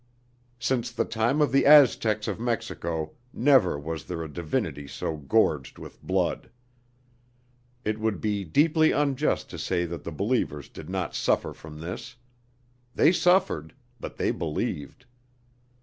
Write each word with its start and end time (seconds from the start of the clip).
Since 0.57 0.89
the 0.91 1.05
time 1.05 1.41
of 1.43 1.51
the 1.51 1.63
Aztecs 1.63 2.27
of 2.27 2.39
Mexico 2.39 3.11
never 3.31 3.77
was 3.77 4.05
there 4.05 4.23
a 4.23 4.33
divinity 4.33 4.87
so 4.87 5.15
gorged 5.15 5.77
with 5.77 6.01
blood. 6.01 6.49
It 7.85 7.99
would 7.99 8.19
be 8.19 8.43
deeply 8.43 8.91
unjust 8.93 9.51
to 9.51 9.59
say 9.59 9.85
that 9.85 10.03
the 10.03 10.11
believers 10.11 10.69
did 10.69 10.89
not 10.89 11.13
suffer 11.13 11.53
from 11.53 11.81
this. 11.81 12.15
They 12.95 13.11
suffered, 13.11 13.75
but 13.99 14.17
they 14.17 14.31
believed. 14.31 15.05